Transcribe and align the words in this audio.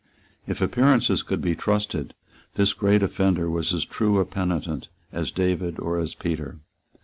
If 0.47 0.61
appearances 0.63 1.21
could 1.21 1.41
be 1.43 1.55
trusted, 1.55 2.15
this 2.55 2.73
great 2.73 3.03
offender 3.03 3.51
was 3.51 3.71
as 3.71 3.85
true 3.85 4.17
a 4.19 4.25
penitent 4.25 4.89
as 5.13 5.29
David 5.29 5.77
or 5.77 5.99
as 5.99 6.15
Peter. 6.15 6.57